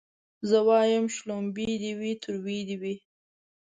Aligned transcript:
زه 0.49 0.57
وايم 0.67 1.05
شلومبې 1.15 1.71
دي 1.81 1.91
وي 1.99 2.13
تروې 2.21 2.59
دي 2.67 2.75
وي 2.81 2.95